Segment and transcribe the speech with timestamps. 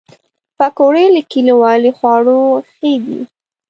[0.57, 2.39] پکورې له کلیوالي خواړو
[2.73, 3.19] ښې دي